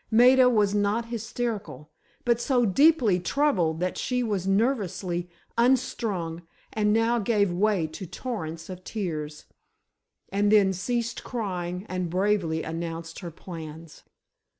[0.09, 1.91] Maida was not hysterical,
[2.25, 6.41] but so deeply troubled that she was nervously unstrung
[6.73, 9.45] and now gave way to torrents of tears,
[10.29, 14.01] and then ceased crying and bravely announced her plans.